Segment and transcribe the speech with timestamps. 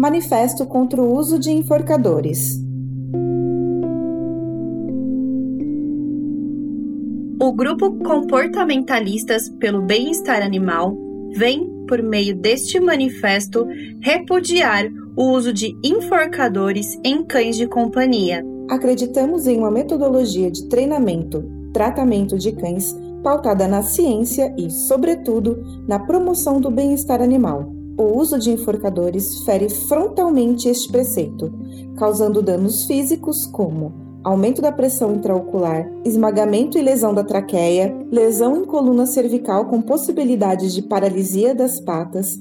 [0.00, 2.58] Manifesto contra o uso de enforcadores.
[7.38, 10.96] O grupo Comportamentalistas pelo Bem-Estar Animal
[11.36, 13.66] vem, por meio deste manifesto,
[14.00, 18.42] repudiar o uso de enforcadores em cães de companhia.
[18.70, 21.44] Acreditamos em uma metodologia de treinamento,
[21.74, 27.79] tratamento de cães pautada na ciência e, sobretudo, na promoção do bem-estar animal.
[28.00, 31.52] O uso de enforcadores fere frontalmente este preceito,
[31.98, 33.92] causando danos físicos como
[34.24, 40.72] aumento da pressão intraocular, esmagamento e lesão da traqueia, lesão em coluna cervical com possibilidades
[40.72, 42.40] de paralisia das patas,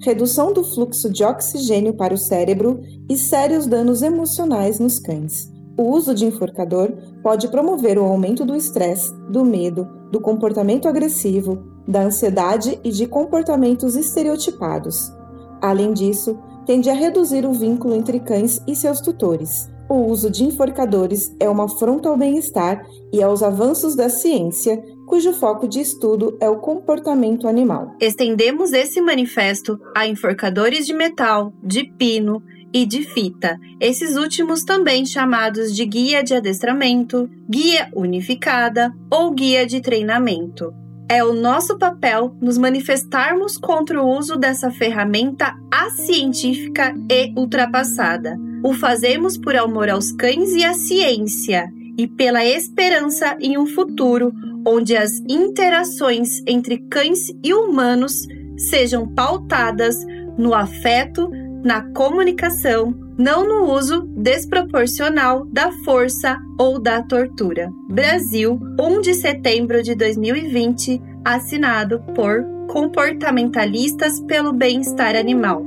[0.00, 5.50] redução do fluxo de oxigênio para o cérebro e sérios danos emocionais nos cães.
[5.76, 11.62] O uso de enforcador pode promover o aumento do estresse, do medo, do comportamento agressivo,
[11.86, 15.12] da ansiedade e de comportamentos estereotipados.
[15.60, 19.68] Além disso, tende a reduzir o vínculo entre cães e seus tutores.
[19.88, 25.32] O uso de enforcadores é uma afronta ao bem-estar e aos avanços da ciência, cujo
[25.32, 27.96] foco de estudo é o comportamento animal.
[28.00, 32.40] Estendemos esse manifesto a enforcadores de metal, de pino,
[32.72, 39.66] e de fita, esses últimos também chamados de guia de adestramento, guia unificada ou guia
[39.66, 40.72] de treinamento.
[41.08, 48.36] É o nosso papel nos manifestarmos contra o uso dessa ferramenta acientífica e ultrapassada.
[48.62, 51.68] O fazemos por amor aos cães e à ciência,
[51.98, 54.32] e pela esperança em um futuro
[54.66, 59.96] onde as interações entre cães e humanos sejam pautadas
[60.38, 61.30] no afeto,
[61.62, 67.70] na comunicação, não no uso desproporcional da força ou da tortura.
[67.88, 75.62] Brasil, 1 de setembro de 2020, assinado por comportamentalistas pelo bem-estar animal.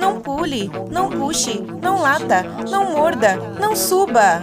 [0.00, 4.42] Não pule, não puxe, não lata, não morda, não suba.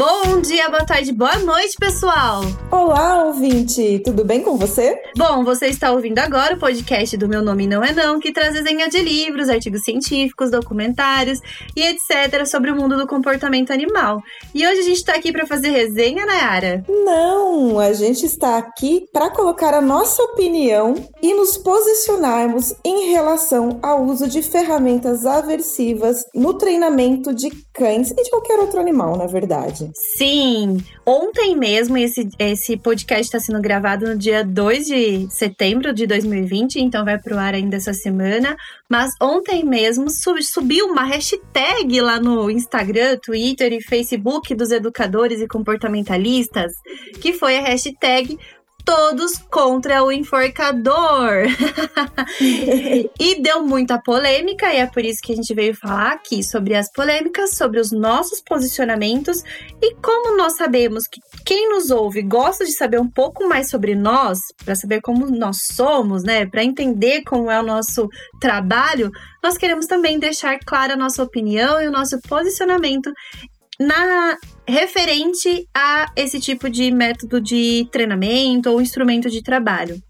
[0.00, 2.40] Bom dia, boa tarde, boa noite, pessoal!
[2.70, 4.00] Olá, ouvinte!
[4.02, 4.98] Tudo bem com você?
[5.14, 8.54] Bom, você está ouvindo agora o podcast do Meu Nome Não É Não, que traz
[8.54, 11.38] desenha de livros, artigos científicos, documentários
[11.76, 12.46] e etc.
[12.46, 14.22] sobre o mundo do comportamento animal.
[14.54, 16.82] E hoje a gente está aqui para fazer resenha, Nayara?
[16.88, 23.78] Não, a gente está aqui para colocar a nossa opinião e nos posicionarmos em relação
[23.82, 29.26] ao uso de ferramentas aversivas no treinamento de cães e de qualquer outro animal, na
[29.26, 29.90] verdade.
[29.94, 30.84] Sim!
[31.06, 36.76] Ontem mesmo, esse, esse podcast está sendo gravado no dia 2 de setembro de 2020,
[36.76, 38.54] então vai pro ar ainda essa semana.
[38.86, 45.40] Mas ontem mesmo sub, subiu uma hashtag lá no Instagram, Twitter e Facebook dos educadores
[45.40, 46.72] e comportamentalistas,
[47.22, 48.38] que foi a hashtag
[48.84, 51.46] todos contra o enforcador.
[53.18, 56.74] e deu muita polêmica, e é por isso que a gente veio falar aqui sobre
[56.74, 59.42] as polêmicas, sobre os nossos posicionamentos
[59.82, 63.94] e como nós sabemos que quem nos ouve gosta de saber um pouco mais sobre
[63.94, 68.08] nós, para saber como nós somos, né, para entender como é o nosso
[68.40, 69.10] trabalho,
[69.42, 73.10] nós queremos também deixar clara a nossa opinião e o nosso posicionamento
[73.78, 74.36] na
[74.70, 80.00] referente a esse tipo de método de treinamento ou instrumento de trabalho.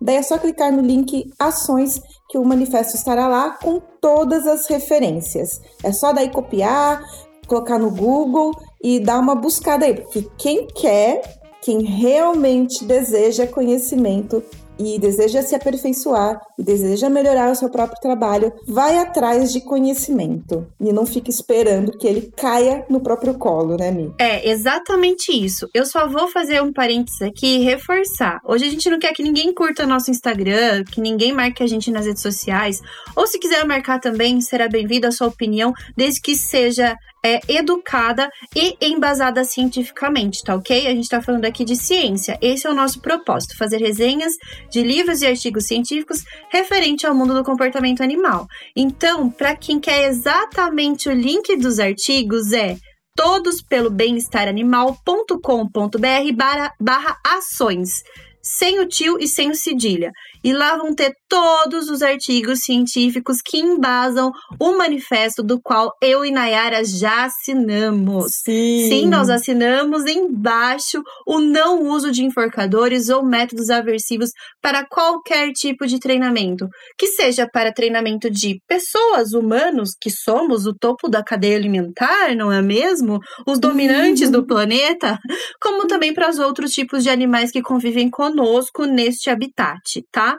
[0.00, 1.98] Daí é só clicar no link Ações
[2.34, 5.60] que o manifesto estará lá com todas as referências.
[5.84, 7.00] É só daí copiar,
[7.46, 8.50] colocar no Google
[8.82, 11.22] e dar uma buscada aí, porque quem quer,
[11.62, 14.42] quem realmente deseja conhecimento
[14.78, 20.66] e deseja se aperfeiçoar e deseja melhorar o seu próprio trabalho, vai atrás de conhecimento
[20.80, 24.12] e não fica esperando que ele caia no próprio colo, né, Mi?
[24.18, 25.68] É, exatamente isso.
[25.72, 28.40] Eu só vou fazer um parênteses aqui e reforçar.
[28.44, 31.90] Hoje a gente não quer que ninguém curta nosso Instagram, que ninguém marque a gente
[31.90, 32.80] nas redes sociais,
[33.16, 38.30] ou se quiser marcar também, será bem-vindo a sua opinião, desde que seja é, educada
[38.54, 40.86] e embasada cientificamente, tá ok?
[40.86, 42.38] A gente tá falando aqui de ciência.
[42.42, 44.34] Esse é o nosso propósito: fazer resenhas
[44.70, 48.46] de livros e artigos científicos referente ao mundo do comportamento animal.
[48.76, 52.76] Então, para quem quer exatamente o link dos artigos, é
[53.16, 58.02] todos pelo bem-estar-animal.com.br barra, barra ações
[58.44, 60.12] sem o tio e sem o cedilha.
[60.44, 64.30] E lá vão ter todos os artigos científicos que embasam
[64.60, 68.26] o manifesto do qual eu e Nayara já assinamos.
[68.44, 68.88] Sim.
[68.88, 74.30] Sim, nós assinamos embaixo o não uso de enforcadores ou métodos aversivos
[74.60, 76.68] para qualquer tipo de treinamento,
[76.98, 82.52] que seja para treinamento de pessoas, humanos, que somos o topo da cadeia alimentar, não
[82.52, 83.18] é mesmo?
[83.46, 85.18] Os dominantes do planeta,
[85.60, 89.80] como também para os outros tipos de animais que convivem conosco neste habitat,
[90.12, 90.33] tá?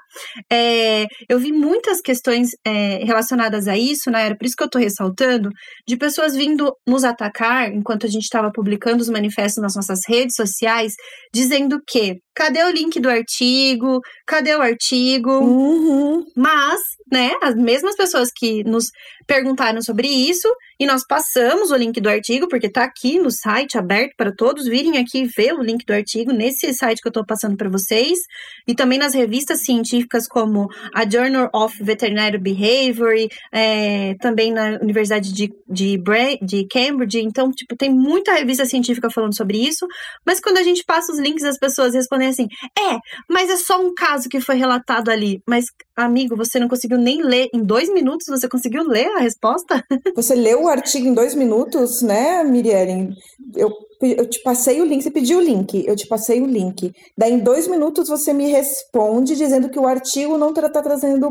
[0.52, 4.26] É, eu vi muitas questões é, relacionadas a isso, né?
[4.26, 5.50] Era por isso que eu tô ressaltando,
[5.88, 10.36] de pessoas vindo nos atacar enquanto a gente estava publicando os manifestos nas nossas redes
[10.36, 10.94] sociais,
[11.34, 14.02] dizendo que cadê o link do artigo?
[14.28, 15.32] Cadê o artigo?
[15.32, 16.26] Uhum.
[16.36, 18.92] Mas, né, as mesmas pessoas que nos
[19.26, 20.48] perguntaram sobre isso,
[20.80, 24.68] e nós passamos o link do artigo, porque tá aqui no site aberto para todos
[24.68, 28.20] virem aqui ver o link do artigo nesse site que eu tô passando para vocês,
[28.68, 33.16] e também nas revistas científicas como a Journal of Veterinary Behavior,
[33.52, 37.20] é, também na Universidade de, de, Bra de Cambridge.
[37.20, 39.88] Então, tipo, tem muita revista científica falando sobre isso,
[40.26, 42.98] mas quando a gente passa os links, as pessoas respondem assim: é,
[43.30, 45.42] mas é só um caso que foi relatado ali.
[45.48, 47.50] Mas, amigo, você não conseguiu nem ler.
[47.54, 49.84] Em dois minutos você conseguiu ler a resposta?
[50.16, 53.10] Você leu o artigo em dois minutos, né, Mirielle?
[53.56, 53.70] Eu,
[54.02, 56.92] eu te passei o link, você pediu o link, eu te passei o link.
[57.18, 61.30] Daí, em dois minutos, você me responde dizendo que o artigo não está trazendo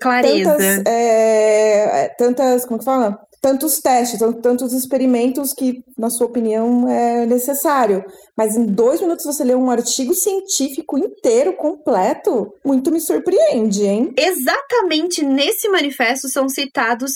[0.00, 0.50] Clareza.
[0.50, 3.20] tantas, é, tantas, como que fala?
[3.40, 8.04] Tantos testes, tantos experimentos que, na sua opinião, é necessário.
[8.36, 14.12] Mas em dois minutos você lê um artigo científico inteiro, completo, muito me surpreende, hein?
[14.16, 17.12] Exatamente nesse manifesto são citados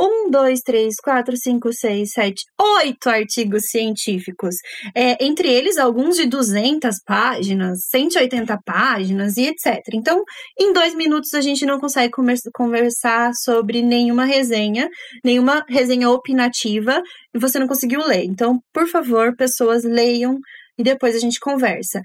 [0.00, 4.54] um, dois, três, quatro, cinco, seis, sete, oito artigos científicos.
[4.94, 9.82] É, entre eles, alguns de 200 páginas, 180 páginas e etc.
[9.92, 10.22] Então,
[10.58, 12.14] em dois minutos, a gente não consegue
[12.54, 14.88] conversar sobre nenhuma resenha,
[15.22, 17.02] nenhuma resenha opinativa,
[17.34, 18.24] e você não conseguiu ler.
[18.24, 20.38] Então, por favor, pessoas leiam
[20.78, 22.00] e depois a gente conversa.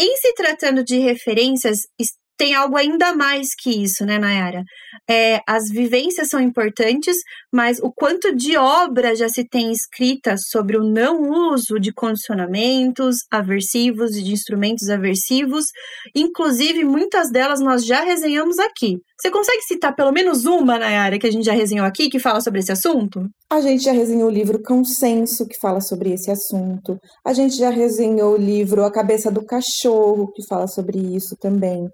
[0.00, 1.80] Em se tratando de referências
[2.38, 4.62] tem algo ainda mais que isso, né, Nayara?
[5.10, 7.16] É, as vivências são importantes,
[7.52, 13.16] mas o quanto de obra já se tem escrita sobre o não uso de condicionamentos
[13.30, 15.64] aversivos e de instrumentos aversivos,
[16.14, 18.98] inclusive muitas delas nós já resenhamos aqui.
[19.20, 22.40] Você consegue citar pelo menos uma, Nayara, que a gente já resenhou aqui, que fala
[22.40, 23.28] sobre esse assunto?
[23.50, 26.96] A gente já resenhou o livro Consenso, que fala sobre esse assunto.
[27.26, 31.88] A gente já resenhou o livro A Cabeça do Cachorro, que fala sobre isso também.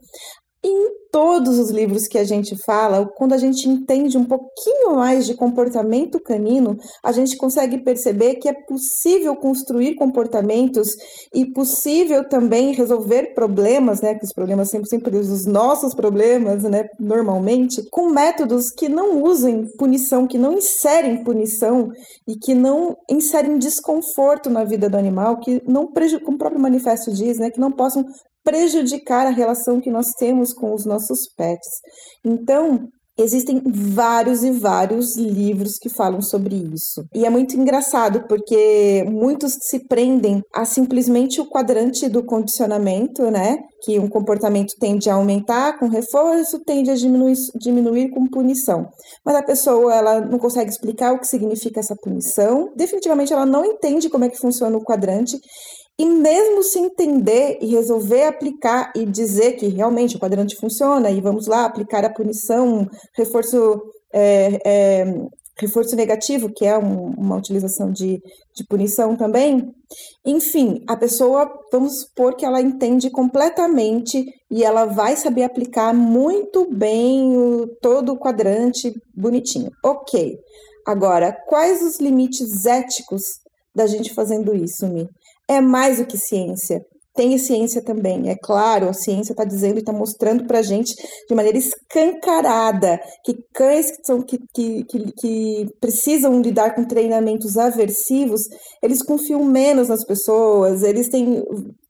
[0.66, 5.26] Em todos os livros que a gente fala, quando a gente entende um pouquinho mais
[5.26, 10.97] de comportamento canino, a gente consegue perceber que é possível construir comportamentos
[11.35, 14.14] e possível também resolver problemas, né?
[14.14, 16.87] Que os problemas sempre, sempre os nossos problemas, né?
[16.99, 21.90] Normalmente, com métodos que não usem punição, que não inserem punição
[22.26, 25.87] e que não inserem desconforto na vida do animal, que não
[26.25, 27.50] como o próprio manifesto diz, né?
[27.50, 28.04] Que não possam
[28.44, 31.80] prejudicar a relação que nós temos com os nossos pets.
[32.24, 37.04] Então, Existem vários e vários livros que falam sobre isso.
[37.14, 43.56] E é muito engraçado porque muitos se prendem a simplesmente o quadrante do condicionamento, né?
[43.84, 48.88] Que um comportamento tende a aumentar com reforço, tende a diminuir, diminuir com punição.
[49.24, 52.72] Mas a pessoa ela não consegue explicar o que significa essa punição.
[52.74, 55.38] Definitivamente ela não entende como é que funciona o quadrante
[55.98, 61.20] e mesmo se entender e resolver aplicar e dizer que realmente o quadrante funciona e
[61.20, 63.80] vamos lá aplicar a punição, reforço
[64.12, 65.04] é, é,
[65.56, 68.20] reforço negativo, que é um, uma utilização de,
[68.54, 69.72] de punição também.
[70.24, 76.68] Enfim, a pessoa, vamos supor que ela entende completamente e ela vai saber aplicar muito
[76.72, 79.70] bem o, todo o quadrante bonitinho.
[79.84, 80.36] Ok.
[80.86, 83.22] Agora, quais os limites éticos
[83.74, 85.08] da gente fazendo isso, Mi?
[85.48, 86.84] É mais do que ciência
[87.14, 88.28] tem ciência também.
[88.28, 90.94] É claro, a ciência está dizendo e está mostrando para a gente
[91.28, 97.56] de maneira escancarada que cães que, são, que, que, que, que, precisam lidar com treinamentos
[97.56, 98.42] aversivos,
[98.82, 101.42] eles confiam menos nas pessoas, eles têm,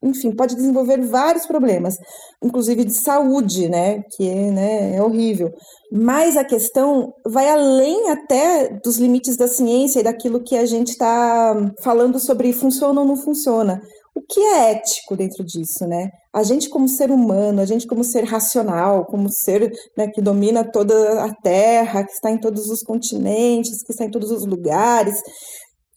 [0.04, 1.96] enfim, pode desenvolver vários problemas,
[2.42, 5.50] inclusive de saúde, né, que né, é horrível.
[5.90, 10.90] Mas a questão vai além até dos limites da ciência e daquilo que a gente
[10.90, 13.80] está falando sobre funciona ou não funciona
[14.14, 16.08] o que é ético dentro disso, né?
[16.32, 20.62] A gente como ser humano, a gente como ser racional, como ser né, que domina
[20.64, 25.20] toda a Terra, que está em todos os continentes, que está em todos os lugares,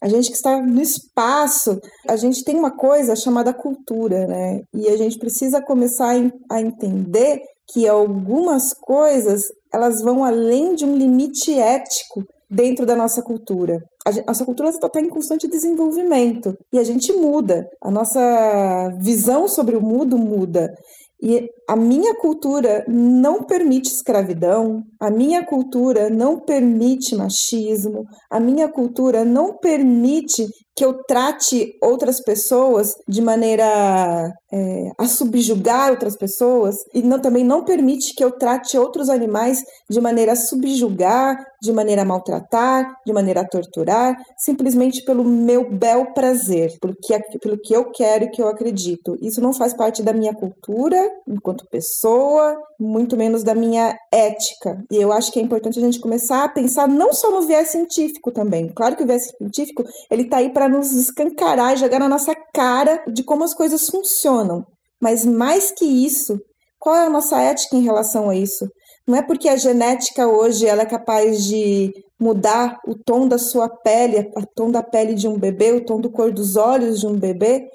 [0.07, 4.61] a gente que está no espaço, a gente tem uma coisa chamada cultura, né?
[4.73, 6.15] E a gente precisa começar
[6.49, 13.21] a entender que algumas coisas elas vão além de um limite ético dentro da nossa
[13.21, 13.83] cultura.
[14.05, 17.67] A nossa cultura está em constante desenvolvimento e a gente muda.
[17.83, 20.73] A nossa visão sobre o mundo muda.
[21.21, 28.69] E a minha cultura não permite escravidão, a minha cultura não permite machismo, a minha
[28.69, 30.45] cultura não permite
[30.77, 37.43] que eu trate outras pessoas de maneira é, a subjugar outras pessoas e não, também
[37.43, 42.95] não permite que eu trate outros animais de maneira a subjugar, de maneira a maltratar,
[43.03, 48.25] de maneira a torturar, simplesmente pelo meu bel prazer, pelo que, pelo que eu quero
[48.25, 49.17] e que eu acredito.
[49.19, 54.83] Isso não faz parte da minha cultura enquanto pessoa, muito menos da minha ética.
[54.91, 57.69] E eu acho que é importante a gente começar a pensar não só no viés
[57.69, 58.69] científico também.
[58.73, 62.33] Claro que o viés científico ele está aí para nos escancarar e jogar na nossa
[62.53, 64.63] cara de como as coisas funcionam.
[65.01, 66.37] Mas mais que isso,
[66.79, 68.67] qual é a nossa ética em relação a isso?
[69.07, 73.69] Não é porque a genética hoje ela é capaz de mudar o tom da sua
[73.69, 77.07] pele, o tom da pele de um bebê, o tom do cor dos olhos de
[77.07, 77.67] um bebê,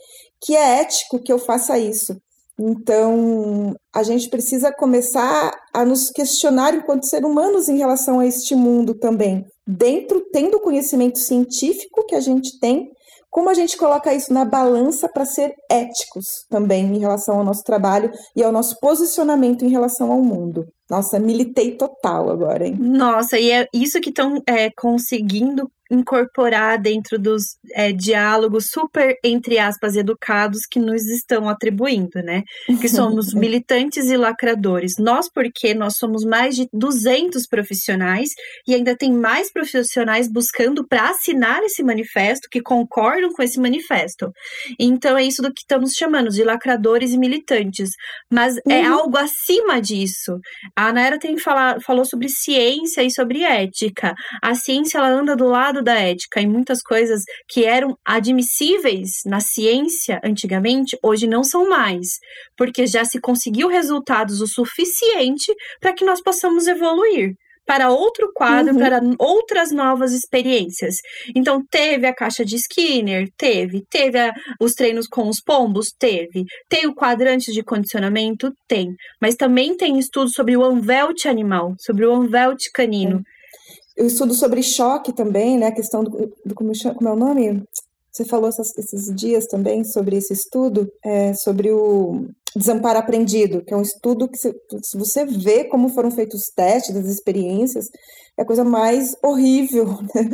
[0.43, 2.15] que é ético que eu faça isso.
[2.59, 8.55] Então, a gente precisa começar a nos questionar enquanto ser humanos em relação a este
[8.55, 9.45] mundo também.
[9.67, 12.91] Dentro, tendo o conhecimento científico que a gente tem,
[13.33, 17.63] como a gente coloca isso na balança para ser éticos também em relação ao nosso
[17.63, 20.67] trabalho e ao nosso posicionamento em relação ao mundo.
[20.91, 22.77] Nossa, militei total agora, hein?
[22.79, 29.59] Nossa, e é isso que estão é, conseguindo incorporar dentro dos é, diálogos super, entre
[29.59, 32.43] aspas, educados que nos estão atribuindo, né?
[32.81, 34.95] Que somos militantes e lacradores.
[34.99, 38.31] Nós, porque nós somos mais de 200 profissionais
[38.67, 44.33] e ainda tem mais profissionais buscando para assinar esse manifesto, que concordam com esse manifesto.
[44.81, 47.91] Então, é isso do que estamos chamando de lacradores e militantes.
[48.33, 48.73] Mas é uhum.
[48.73, 50.39] é algo acima disso.
[50.75, 54.15] A Anaera tem falar, falou sobre ciência e sobre ética.
[54.43, 59.41] A ciência, ela anda do lado da ética e muitas coisas que eram admissíveis na
[59.41, 62.19] ciência antigamente, hoje não são mais,
[62.57, 67.35] porque já se conseguiu resultados o suficiente para que nós possamos evoluir
[67.67, 68.79] para outro quadro, uhum.
[68.79, 70.97] para outras novas experiências.
[71.35, 73.85] Então, teve a caixa de Skinner, teve.
[73.89, 76.45] Teve a, os treinos com os pombos, teve.
[76.69, 78.95] Tem o quadrante de condicionamento, tem.
[79.21, 83.19] Mas também tem estudos sobre o Anvelt animal, sobre o Anvelt canino.
[83.19, 83.42] É.
[83.97, 85.67] Eu estudo sobre choque também, né?
[85.67, 87.63] A questão do, do como, como, é o nome?
[88.11, 93.73] Você falou essas, esses dias também sobre esse estudo, é, sobre o desamparo aprendido, que
[93.73, 97.87] é um estudo que, se, se você vê como foram feitos os testes, as experiências,
[98.39, 100.29] é a coisa mais horrível, né?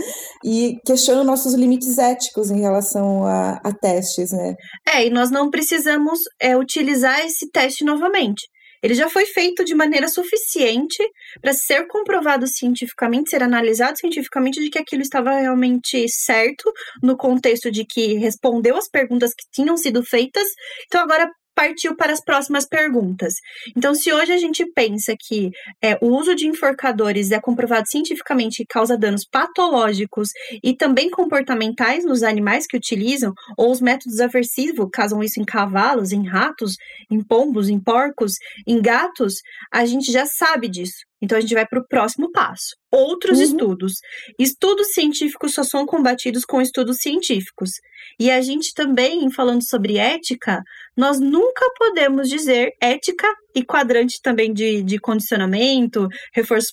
[0.45, 4.55] E questiona nossos limites éticos em relação a, a, testes, né?
[4.89, 8.49] É, e nós não precisamos é, utilizar esse teste novamente.
[8.83, 11.03] Ele já foi feito de maneira suficiente
[11.41, 17.71] para ser comprovado cientificamente, ser analisado cientificamente de que aquilo estava realmente certo no contexto
[17.71, 20.47] de que respondeu as perguntas que tinham sido feitas.
[20.87, 23.35] Então agora partiu para as próximas perguntas.
[23.77, 25.51] Então, se hoje a gente pensa que
[25.83, 30.29] é, o uso de enforcadores é comprovado cientificamente que causa danos patológicos
[30.63, 36.13] e também comportamentais nos animais que utilizam, ou os métodos aversivos causam isso em cavalos,
[36.13, 36.77] em ratos,
[37.11, 38.35] em pombos, em porcos,
[38.65, 39.35] em gatos,
[39.73, 41.08] a gente já sabe disso.
[41.21, 42.77] Então a gente vai para o próximo passo.
[42.91, 43.45] Outros uhum.
[43.45, 43.93] estudos.
[44.39, 47.71] Estudos científicos só são combatidos com estudos científicos.
[48.19, 50.63] E a gente também, falando sobre ética,
[50.97, 56.73] nós nunca podemos dizer ética e quadrante também de, de condicionamento, reforços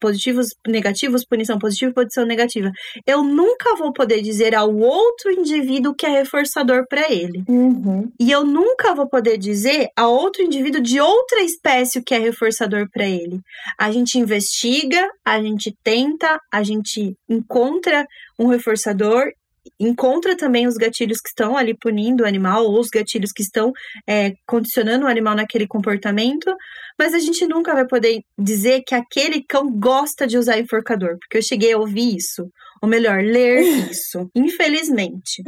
[0.00, 2.70] positivos, negativos, punição positiva, punição negativa.
[3.06, 7.42] Eu nunca vou poder dizer ao outro indivíduo que é reforçador para ele.
[7.48, 8.10] Uhum.
[8.20, 12.88] E eu nunca vou poder dizer a outro indivíduo de outra espécie que é reforçador
[12.92, 13.40] para ele.
[13.78, 18.06] A gente investiga, a gente tenta, a gente encontra
[18.38, 19.30] um reforçador
[19.78, 23.72] encontra também os gatilhos que estão ali punindo o animal, ou os gatilhos que estão
[24.08, 26.54] é, condicionando o animal naquele comportamento,
[26.98, 31.38] mas a gente nunca vai poder dizer que aquele cão gosta de usar enforcador, porque
[31.38, 32.48] eu cheguei a ouvir isso,
[32.82, 33.60] ou melhor, ler
[33.90, 35.42] isso, infelizmente.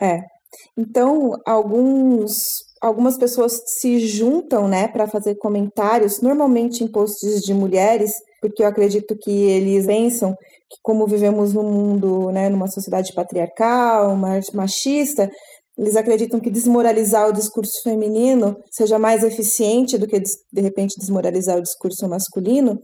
[0.00, 0.20] É.
[0.76, 8.12] Então, alguns algumas pessoas se juntam, né, para fazer comentários, normalmente em posts de mulheres,
[8.48, 10.34] porque eu acredito que eles pensam
[10.70, 14.16] que como vivemos num mundo, né, numa sociedade patriarcal,
[14.54, 15.30] machista,
[15.76, 21.58] eles acreditam que desmoralizar o discurso feminino seja mais eficiente do que, de repente, desmoralizar
[21.58, 22.80] o discurso masculino.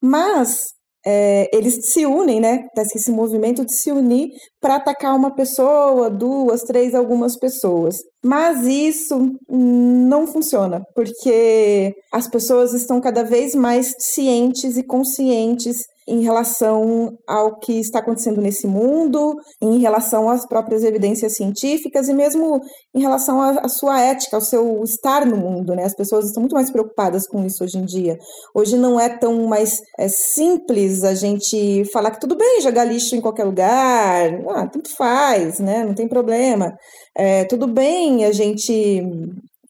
[0.00, 0.73] Mas
[1.06, 2.66] é, eles se unem, né?
[2.76, 4.30] Esse movimento de se unir
[4.60, 7.98] para atacar uma pessoa, duas, três, algumas pessoas.
[8.24, 16.22] Mas isso não funciona, porque as pessoas estão cada vez mais cientes e conscientes em
[16.22, 22.60] relação ao que está acontecendo nesse mundo, em relação às próprias evidências científicas e mesmo
[22.94, 25.84] em relação à, sua ética, ao seu estar no mundo, né?
[25.84, 28.18] As pessoas estão muito mais preocupadas com isso hoje em dia.
[28.54, 33.16] Hoje não é tão mais é, simples a gente falar que tudo bem jogar lixo
[33.16, 35.84] em qualquer lugar, ah, tudo faz, né?
[35.84, 36.76] Não tem problema.
[37.16, 39.02] É, tudo bem a gente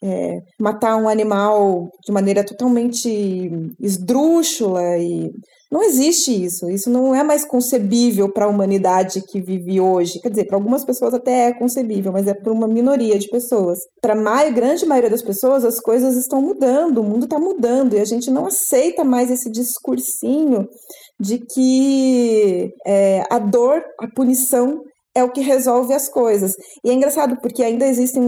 [0.03, 3.51] é, matar um animal de maneira totalmente
[3.81, 5.31] esdrúxula e
[5.75, 6.71] não existe isso.
[6.71, 10.21] Isso não é mais concebível para a humanidade que vive hoje.
[10.21, 13.81] Quer dizer, para algumas pessoas até é concebível, mas é para uma minoria de pessoas.
[14.01, 17.99] Para a grande maioria das pessoas, as coisas estão mudando, o mundo está mudando e
[17.99, 20.69] a gente não aceita mais esse discursinho
[21.19, 24.81] de que é, a dor, a punição
[25.15, 26.55] é o que resolve as coisas.
[26.85, 28.23] E é engraçado porque ainda existem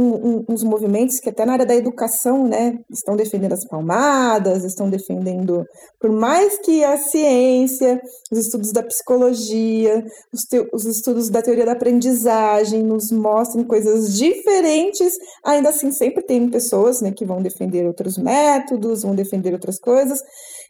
[0.48, 5.64] uns movimentos que até na área da educação, né, estão defendendo as palmadas, estão defendendo,
[6.00, 11.66] por mais que a ciência, os estudos da psicologia, os, te, os estudos da teoria
[11.66, 17.84] da aprendizagem nos mostrem coisas diferentes, ainda assim sempre tem pessoas, né, que vão defender
[17.84, 20.20] outros métodos, vão defender outras coisas,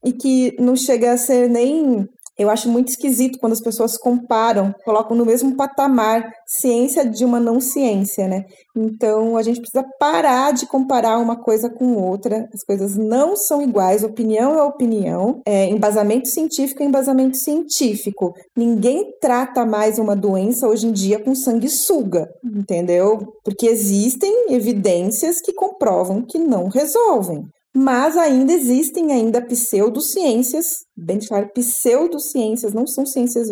[0.05, 4.75] e que não chega a ser nem eu acho muito esquisito quando as pessoas comparam,
[4.85, 8.44] colocam no mesmo patamar ciência de uma não ciência, né?
[8.77, 12.49] Então a gente precisa parar de comparar uma coisa com outra.
[12.53, 14.05] As coisas não são iguais.
[14.05, 15.40] Opinião é opinião.
[15.46, 18.35] É, embasamento científico é embasamento científico.
[18.55, 23.33] Ninguém trata mais uma doença hoje em dia com sanguessuga, entendeu?
[23.42, 31.50] Porque existem evidências que comprovam que não resolvem mas ainda existem ainda pseudociências, bem claro,
[31.52, 33.48] pseudociências, não são ciências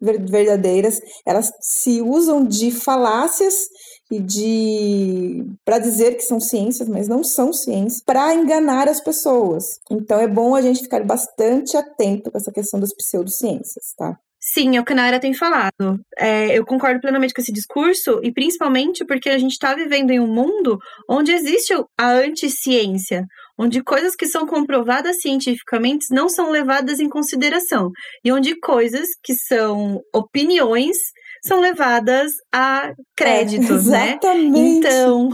[0.00, 3.54] verdadeiras, elas se usam de falácias
[4.10, 9.64] e de para dizer que são ciências, mas não são ciências, para enganar as pessoas.
[9.90, 14.16] Então é bom a gente ficar bastante atento com essa questão das pseudociências, tá?
[14.48, 15.98] Sim, é o que a tem falado.
[16.16, 20.20] É, eu concordo plenamente com esse discurso, e principalmente porque a gente está vivendo em
[20.20, 20.78] um mundo
[21.10, 23.26] onde existe a anticiência,
[23.58, 27.90] onde coisas que são comprovadas cientificamente não são levadas em consideração,
[28.24, 30.96] e onde coisas que são opiniões
[31.44, 34.18] são levadas a crédito, é, né?
[34.54, 35.30] Então,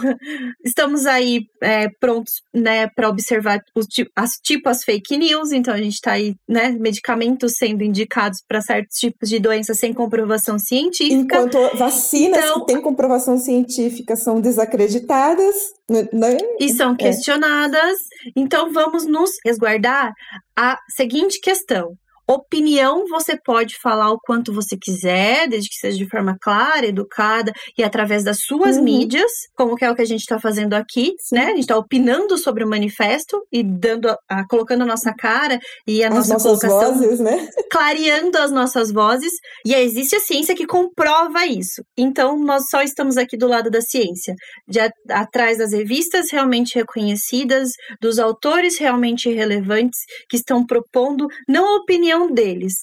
[0.65, 3.87] estamos aí é, prontos, né, para observar os,
[4.17, 5.53] as, tipo as fake news.
[5.53, 9.93] Então, a gente está aí, né, medicamentos sendo indicados para certos tipos de doenças sem
[9.93, 11.15] comprovação científica.
[11.15, 15.55] Enquanto vacinas então, que têm comprovação científica são desacreditadas.
[15.91, 16.39] Né?
[16.59, 16.97] E são é.
[16.97, 17.99] questionadas.
[18.27, 18.31] É.
[18.37, 20.13] Então, vamos nos resguardar
[20.57, 21.97] a seguinte questão.
[22.35, 27.53] Opinião você pode falar o quanto você quiser, desde que seja de forma clara, educada
[27.77, 28.85] e através das suas uhum.
[28.85, 31.35] mídias, como que é o que a gente está fazendo aqui, Sim.
[31.35, 31.45] né?
[31.45, 35.59] A gente está opinando sobre o manifesto e dando, a, a, colocando a nossa cara
[35.87, 37.49] e a as nossa colocação, vozes, né?
[37.71, 39.33] clareando as nossas vozes.
[39.67, 41.83] E existe a ciência que comprova isso.
[41.99, 44.35] Então nós só estamos aqui do lado da ciência,
[44.67, 51.67] de a, atrás das revistas realmente reconhecidas, dos autores realmente relevantes que estão propondo não
[51.67, 52.75] a opinião opinião deles,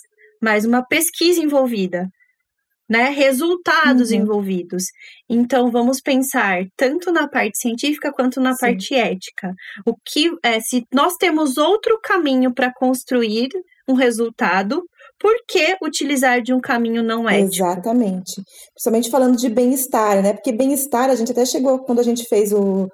[0.41, 2.08] mas uma pesquisa envolvida,
[2.89, 3.10] né?
[3.10, 4.17] Resultados uhum.
[4.17, 4.86] envolvidos.
[5.30, 8.60] Então vamos pensar tanto na parte científica quanto na Sim.
[8.60, 9.54] parte ética.
[9.86, 13.49] O que é se nós temos outro caminho para construir
[13.88, 14.84] um resultado,
[15.19, 17.56] por que utilizar de um caminho não ético?
[17.56, 18.41] Exatamente.
[18.73, 20.34] Principalmente falando de bem-estar, né?
[20.34, 22.88] Porque bem-estar, a gente até chegou, quando a gente fez o,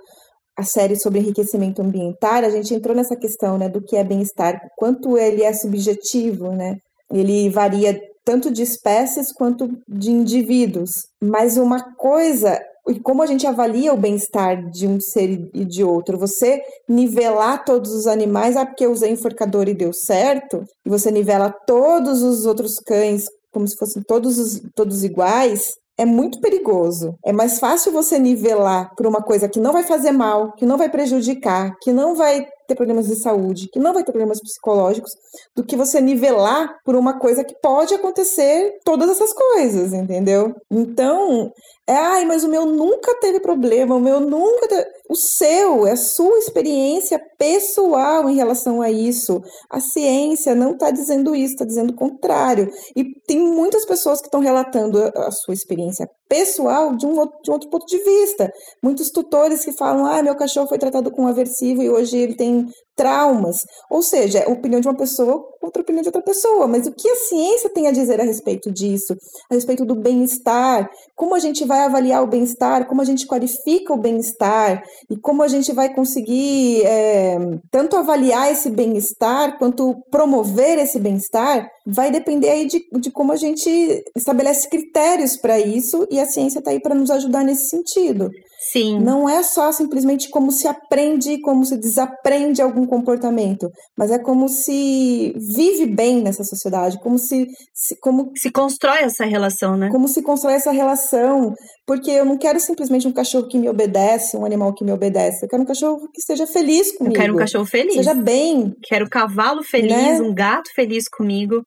[0.57, 4.59] a série sobre enriquecimento ambiental, a gente entrou nessa questão, né, do que é bem-estar,
[4.77, 6.77] quanto ele é subjetivo, né?
[7.11, 10.91] Ele varia tanto de espécies quanto de indivíduos.
[11.21, 15.83] Mas uma coisa e como a gente avalia o bem-estar de um ser e de
[15.83, 16.19] outro.
[16.19, 21.09] Você nivelar todos os animais, ah, porque eu usei enforcador e deu certo, e você
[21.09, 27.17] nivela todos os outros cães como se fossem todos, os, todos iguais, é muito perigoso.
[27.23, 30.77] É mais fácil você nivelar por uma coisa que não vai fazer mal, que não
[30.77, 35.11] vai prejudicar, que não vai ter problemas de saúde, que não vai ter problemas psicológicos,
[35.55, 40.55] do que você nivelar por uma coisa que pode acontecer todas essas coisas, entendeu?
[40.69, 41.51] Então,
[41.93, 44.67] ai, mas o meu nunca teve problema, o meu nunca.
[44.67, 44.85] Teve...
[45.07, 49.41] O seu, é a sua experiência pessoal em relação a isso.
[49.69, 52.71] A ciência não está dizendo isso, está dizendo o contrário.
[52.95, 57.37] E tem muitas pessoas que estão relatando a, a sua experiência pessoal de um, outro,
[57.43, 58.51] de um outro ponto de vista.
[58.81, 62.67] Muitos tutores que falam: ah, meu cachorro foi tratado com aversivo e hoje ele tem
[62.95, 63.57] traumas.
[63.89, 66.67] Ou seja, é a opinião de uma pessoa contra a opinião de outra pessoa.
[66.67, 69.15] Mas o que a ciência tem a dizer a respeito disso?
[69.49, 70.89] A respeito do bem-estar?
[71.15, 72.87] Como a gente vai avaliar o bem-estar?
[72.87, 74.83] Como a gente qualifica o bem-estar?
[75.09, 77.37] E como a gente vai conseguir é,
[77.71, 81.67] tanto avaliar esse bem-estar quanto promover esse bem-estar?
[81.85, 83.69] Vai depender aí de, de como a gente
[84.15, 88.29] estabelece critérios para isso e a ciência está aí para nos ajudar nesse sentido.
[88.71, 88.99] Sim.
[88.99, 94.49] Não é só simplesmente como se aprende, como se desaprende algum comportamento, mas é como
[94.49, 99.89] se vive bem nessa sociedade, como se, se como se constrói essa relação, né?
[99.89, 101.53] Como se constrói essa relação,
[101.85, 105.45] porque eu não quero simplesmente um cachorro que me obedece, um animal que me obedece.
[105.45, 107.15] Eu quero um cachorro que esteja feliz comigo.
[107.15, 107.93] Eu quero um cachorro feliz.
[107.93, 108.73] Seja bem.
[108.83, 110.21] Quero um cavalo feliz, né?
[110.21, 111.61] um gato feliz comigo.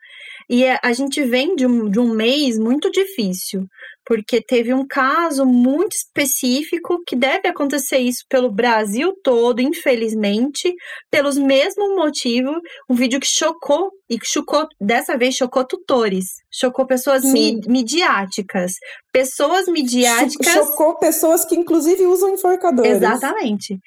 [0.50, 3.66] E é, a gente vem de um, de um mês muito difícil,
[4.08, 10.74] porque teve um caso muito específico que deve acontecer isso pelo Brasil todo, infelizmente,
[11.10, 12.56] pelos mesmos motivos,
[12.88, 16.24] um vídeo que chocou e chocou, dessa vez chocou tutores,
[16.58, 18.72] chocou pessoas mi, midiáticas,
[19.12, 20.52] pessoas midiáticas.
[20.52, 22.92] Chocou pessoas que inclusive usam enforcadores.
[22.92, 23.78] Exatamente.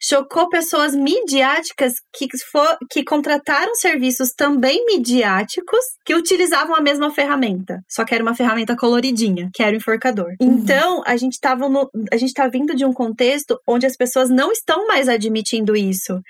[0.00, 7.80] Chocou pessoas midiáticas que, for, que contrataram serviços também midiáticos que utilizavam a mesma ferramenta,
[7.88, 10.32] só que era uma ferramenta coloridinha, que era o enforcador.
[10.40, 10.58] Uhum.
[10.58, 14.30] Então, a gente tava no, a gente tá vindo de um contexto onde as pessoas
[14.30, 16.20] não estão mais admitindo isso.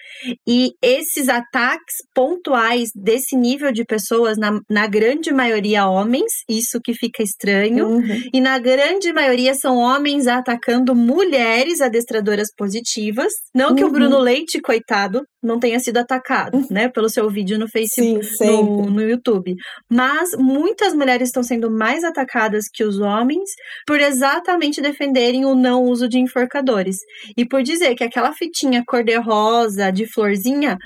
[0.47, 6.95] E esses ataques pontuais desse nível de pessoas, na, na grande maioria homens, isso que
[6.95, 8.23] fica estranho, uhum.
[8.33, 13.33] e na grande maioria são homens atacando mulheres adestradoras positivas.
[13.55, 13.91] Não que uhum.
[13.91, 16.67] o Bruno Leite, coitado, não tenha sido atacado, uhum.
[16.71, 19.55] né, pelo seu vídeo no Facebook, Sim, no, no YouTube.
[19.91, 23.49] Mas muitas mulheres estão sendo mais atacadas que os homens
[23.87, 26.97] por exatamente defenderem o não uso de enforcadores.
[27.37, 30.77] E por dizer que aquela fitinha cor-de-rosa de florzinha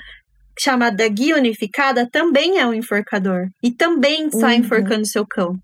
[0.59, 4.53] chamada guia unificada também é um enforcador e também está uhum.
[4.53, 5.55] enforcando seu cão.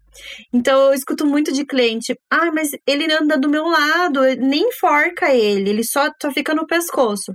[0.51, 5.33] Então eu escuto muito de cliente, ah, mas ele anda do meu lado, nem enforca
[5.33, 7.33] ele, ele só, só fica no pescoço.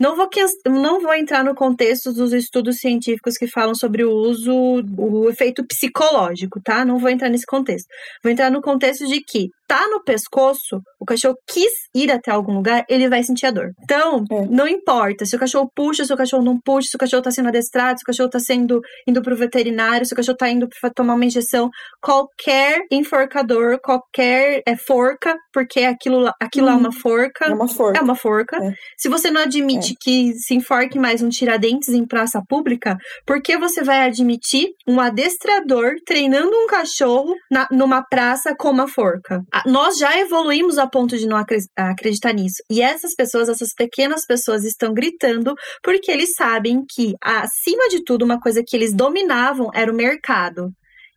[0.00, 0.28] Não vou,
[0.66, 4.52] não vou entrar no contexto dos estudos científicos que falam sobre o uso,
[4.98, 6.84] o efeito psicológico, tá?
[6.84, 7.86] Não vou entrar nesse contexto.
[8.22, 12.52] Vou entrar no contexto de que tá no pescoço, o cachorro quis ir até algum
[12.52, 13.70] lugar, ele vai sentir a dor.
[13.82, 14.46] Então, é.
[14.50, 17.30] não importa se o cachorro puxa, se o cachorro não puxa, se o cachorro tá
[17.30, 20.68] sendo adestrado, se o cachorro tá sendo indo pro veterinário, se o cachorro tá indo
[20.68, 21.70] para tomar uma injeção,
[22.02, 27.00] qualquer enforcador, qualquer é, forca, porque aquilo, aquilo hum, é uma uhum.
[27.00, 27.44] forca.
[27.46, 27.98] É uma forca.
[27.98, 28.56] É uma forca.
[28.58, 28.74] É.
[28.98, 33.56] Se você não admite que se enforque mais um tiradentes em praça pública, por que
[33.56, 39.40] você vai admitir um adestrador treinando um cachorro na, numa praça com uma forca?
[39.66, 41.36] Nós já evoluímos a ponto de não
[41.76, 42.62] acreditar nisso.
[42.70, 48.24] E essas pessoas, essas pequenas pessoas, estão gritando porque eles sabem que, acima de tudo,
[48.24, 50.70] uma coisa que eles dominavam era o mercado.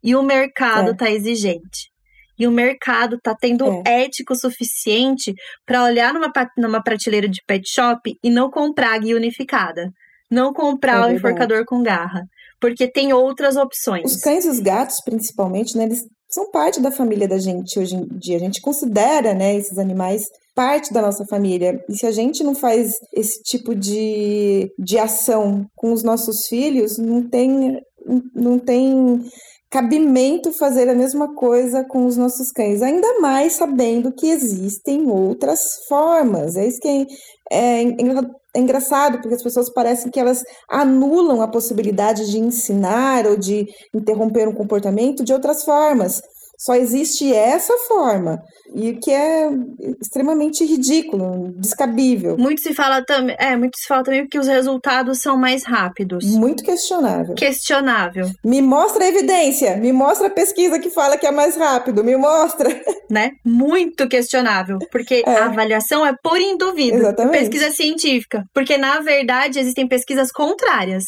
[0.03, 1.13] E o mercado está é.
[1.13, 1.95] exigente
[2.37, 4.03] e o mercado tá tendo é.
[4.03, 5.33] ético suficiente
[5.65, 9.91] para olhar numa, numa prateleira de pet shop e não comprar a guia unificada.
[10.29, 12.23] Não comprar é o enforcador com garra.
[12.59, 14.05] Porque tem outras opções.
[14.05, 15.83] Os cães e os gatos, principalmente, né?
[15.83, 18.35] Eles são parte da família da gente hoje em dia.
[18.35, 21.81] A gente considera, né, esses animais parte da nossa família.
[21.87, 26.97] E se a gente não faz esse tipo de, de ação com os nossos filhos,
[26.97, 27.81] não tem,
[28.35, 29.23] não tem
[29.69, 35.61] cabimento fazer a mesma coisa com os nossos cães, ainda mais sabendo que existem outras
[35.87, 36.57] formas.
[36.57, 37.05] É isso que é,
[37.49, 37.85] é, é
[38.59, 44.47] engraçado, porque as pessoas parecem que elas anulam a possibilidade de ensinar ou de interromper
[44.47, 46.21] um comportamento de outras formas.
[46.57, 48.41] Só existe essa forma.
[48.73, 49.49] E que é
[50.01, 52.37] extremamente ridículo, descabível.
[52.37, 56.25] Muito se fala também, é, muito se fala também que os resultados são mais rápidos.
[56.25, 57.35] Muito questionável.
[57.35, 58.29] Questionável.
[58.43, 62.15] Me mostra a evidência, me mostra a pesquisa que fala que é mais rápido, me
[62.15, 62.69] mostra.
[63.07, 63.33] Né?
[63.45, 65.29] Muito questionável, porque é.
[65.29, 66.97] a avaliação é por dúvida.
[66.97, 67.39] Exatamente.
[67.39, 71.03] Pesquisa científica, porque na verdade existem pesquisas contrárias.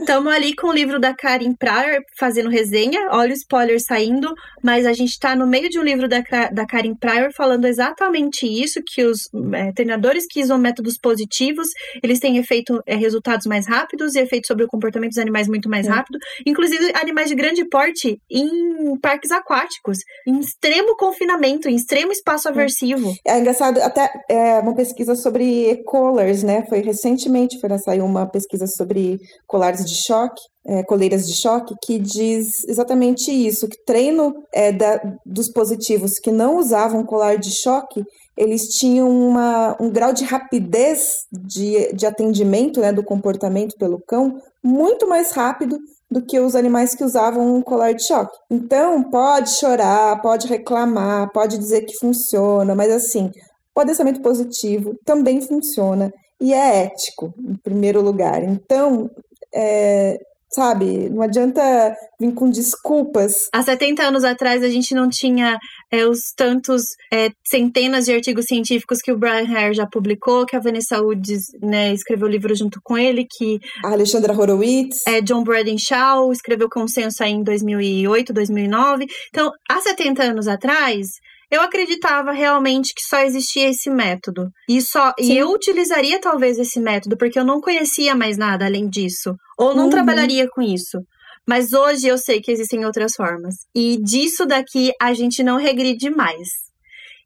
[0.00, 0.36] Estamos é.
[0.36, 4.92] ali com o livro da Karen Pryor fazendo resenha, olha o spoiler saindo, mas a
[4.92, 9.04] gente está no meio de um livro da, da Karen Pryor falando exatamente isso, que
[9.04, 11.68] os é, treinadores que usam métodos positivos,
[12.02, 15.68] eles têm efeito, é, resultados mais rápidos e efeito sobre o comportamento dos animais muito
[15.68, 15.90] mais é.
[15.90, 22.48] rápido, inclusive animais de grande porte em parques aquáticos, em extremo confinamento, em extremo espaço
[22.48, 23.12] aversivo.
[23.26, 26.64] É engraçado, até é, uma pesquisa sobre collars, né?
[26.68, 31.98] Foi recentemente, foi saiu uma pesquisa sobre colares de choque, é, coleiras de choque, que
[31.98, 38.04] diz exatamente isso, que treino é, da, dos positivos que não usavam colar de choque,
[38.36, 44.40] eles tinham uma, um grau de rapidez de, de atendimento né, do comportamento pelo cão
[44.62, 45.78] muito mais rápido
[46.10, 48.36] do que os animais que usavam um colar de choque.
[48.50, 53.30] Então, pode chorar, pode reclamar, pode dizer que funciona, mas assim,
[53.74, 58.42] o adensamento positivo também funciona e é ético, em primeiro lugar.
[58.42, 59.10] Então,
[59.54, 60.18] é,
[60.54, 61.08] sabe?
[61.10, 63.48] Não adianta vir com desculpas.
[63.52, 65.58] Há 70 anos atrás a gente não tinha
[65.90, 70.56] é, os tantos é, centenas de artigos científicos que o Brian Hare já publicou, que
[70.56, 75.20] a Vanessa Woods né, escreveu o livro junto com ele, que a Alexandra Horowitz, é,
[75.20, 79.06] John Braden Shaw escreveu Consenso aí em 2008, 2009.
[79.28, 81.06] Então, há 70 anos atrás,
[81.52, 84.48] eu acreditava realmente que só existia esse método.
[84.66, 88.88] E, só, e eu utilizaria talvez esse método, porque eu não conhecia mais nada além
[88.88, 89.34] disso.
[89.58, 89.90] Ou não uhum.
[89.90, 90.98] trabalharia com isso.
[91.46, 93.54] Mas hoje eu sei que existem outras formas.
[93.74, 96.48] E disso daqui a gente não regride mais.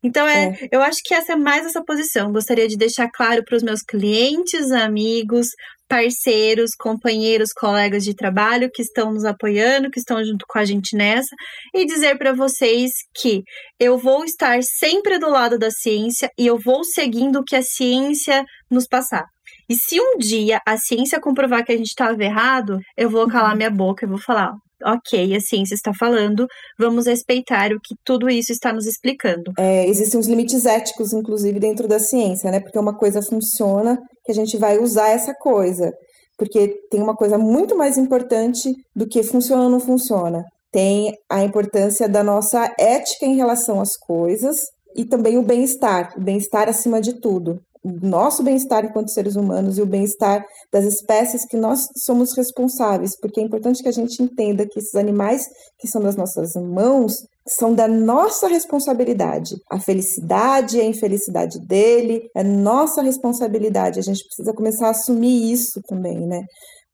[0.03, 2.33] Então, é, é, eu acho que essa é mais essa posição.
[2.33, 5.51] Gostaria de deixar claro para os meus clientes, amigos,
[5.89, 10.97] parceiros, companheiros, colegas de trabalho que estão nos apoiando, que estão junto com a gente
[10.97, 11.35] nessa,
[11.75, 13.43] e dizer para vocês que
[13.79, 17.63] eu vou estar sempre do lado da ciência e eu vou seguindo o que a
[17.63, 19.25] ciência nos passar.
[19.69, 23.51] E se um dia a ciência comprovar que a gente estava errado, eu vou calar
[23.51, 23.57] uhum.
[23.57, 24.53] minha boca e vou falar:
[24.85, 26.47] ok, a ciência está falando,
[26.79, 29.53] vamos respeitar o que tudo isso está nos explicando.
[29.59, 32.61] É, existem uns limites éticos, inclusive, dentro da ciência, né?
[32.61, 35.93] Porque uma coisa funciona, que a gente vai usar essa coisa.
[36.39, 40.45] Porque tem uma coisa muito mais importante do que funciona ou não funciona.
[40.71, 44.59] Tem a importância da nossa ética em relação às coisas
[44.95, 47.61] e também o bem-estar, o bem-estar acima de tudo
[48.03, 53.41] nosso bem-estar enquanto seres humanos e o bem-estar das espécies que nós somos responsáveis, porque
[53.41, 55.47] é importante que a gente entenda que esses animais
[55.79, 59.55] que são das nossas mãos são da nossa responsabilidade.
[59.71, 64.01] A felicidade e a infelicidade dele é nossa responsabilidade.
[64.01, 66.43] A gente precisa começar a assumir isso também, né?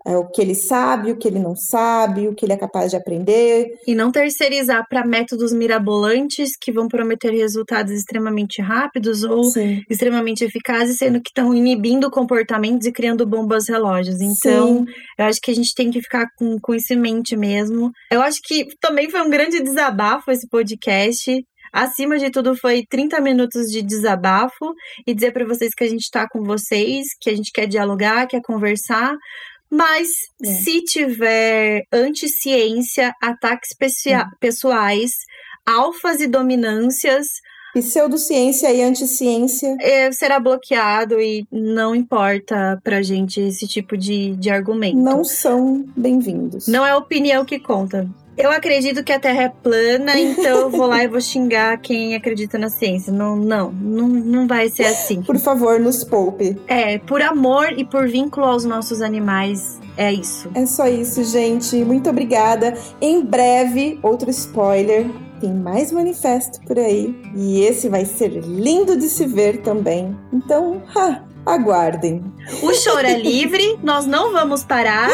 [0.04, 2.90] É, o que ele sabe, o que ele não sabe, o que ele é capaz
[2.90, 3.78] de aprender.
[3.86, 9.82] E não terceirizar para métodos mirabolantes que vão prometer resultados extremamente rápidos ou Sim.
[9.88, 14.20] extremamente eficazes, sendo que estão inibindo comportamentos e criando bombas relógios.
[14.20, 14.92] Então, Sim.
[15.18, 17.92] eu acho que a gente tem que ficar com, com isso em mente mesmo.
[18.10, 21.44] Eu acho que também foi um grande desabafo esse podcast.
[21.72, 24.74] Acima de tudo, foi 30 minutos de desabafo
[25.06, 28.26] e dizer para vocês que a gente está com vocês, que a gente quer dialogar,
[28.26, 29.16] quer conversar,
[29.72, 30.08] mas
[30.44, 30.46] é.
[30.48, 33.70] se tiver anticiência, ataques
[34.38, 35.12] pessoais,
[35.66, 37.26] alfas e dominâncias.
[37.72, 39.74] Pseudociência e anticiência.
[39.80, 44.98] É, será bloqueado e não importa pra gente esse tipo de, de argumento.
[44.98, 46.68] Não são bem-vindos.
[46.68, 48.06] Não é a opinião que conta.
[48.37, 52.14] Eu acredito que a Terra é plana, então eu vou lá e vou xingar quem
[52.14, 53.12] acredita na ciência.
[53.12, 55.23] Não, não, não, não vai ser assim.
[55.23, 56.57] Por favor, nos poupe.
[56.66, 59.81] É, por amor e por vínculo aos nossos animais.
[59.97, 60.51] É isso.
[60.55, 61.77] É só isso, gente.
[61.85, 62.75] Muito obrigada.
[63.01, 65.07] Em breve, outro spoiler.
[65.40, 67.14] Tem mais manifesto por aí.
[67.37, 70.16] E esse vai ser lindo de se ver também.
[70.33, 72.22] Então, ha, Aguardem.
[72.62, 75.11] O choro é livre, nós não vamos parar.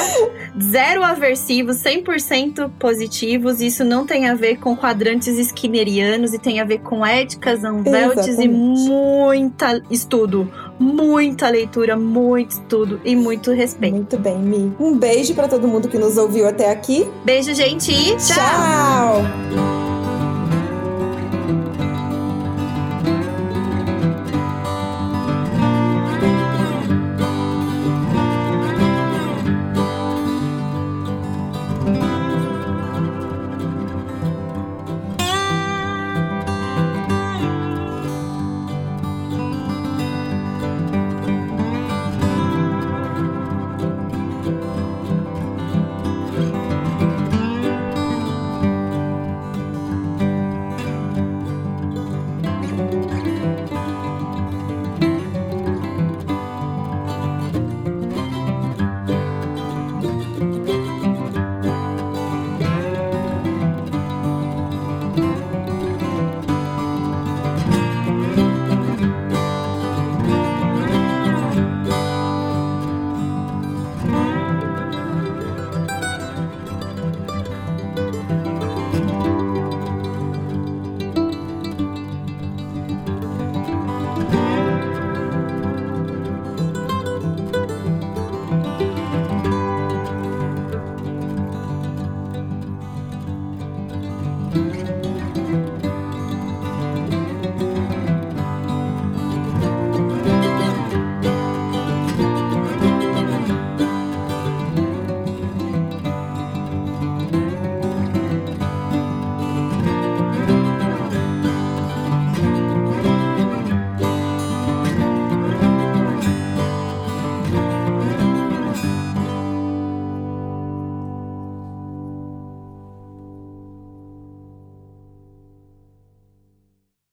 [0.61, 3.61] Zero aversivos, 100% positivos.
[3.61, 8.39] Isso não tem a ver com quadrantes skinnerianos e tem a ver com éticas, anveltes
[8.39, 10.51] e muita estudo.
[10.79, 13.95] Muita leitura, muito estudo e muito respeito.
[13.95, 14.73] Muito bem, Mi.
[14.79, 17.09] Um beijo para todo mundo que nos ouviu até aqui.
[17.25, 18.37] Beijo, gente, e tchau.
[18.37, 19.88] tchau.